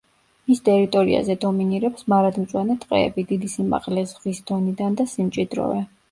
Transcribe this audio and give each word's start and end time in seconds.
მის 0.51 0.61
ტერიტორიაზე 0.67 1.33
დომინირებს 1.41 2.07
მარადმწვანე 2.13 2.77
ტყეები, 2.85 3.25
დიდი 3.31 3.49
სიმაღლე 3.57 4.05
ზღვის 4.13 4.41
დონიდან 4.53 4.97
და 5.03 5.07
სიმჭიდროვე. 5.13 5.83